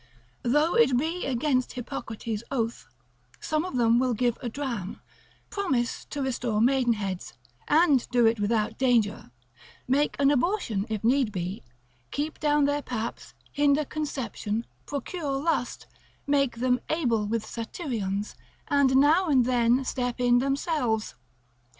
[0.41, 2.87] Though it be against Hippocrates' oath,
[3.39, 4.99] some of them will give a dram,
[5.51, 7.33] promise to restore maidenheads,
[7.67, 9.29] and do it without danger,
[9.87, 11.61] make an abortion if need be,
[12.09, 15.85] keep down their paps, hinder conception, procure lust,
[16.25, 18.33] make them able with Satyrions,
[18.69, 21.13] and now and then step in themselves.